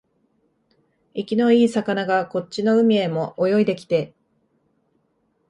[1.13, 4.15] 生きのいい魚がこっちの海へも泳いできて、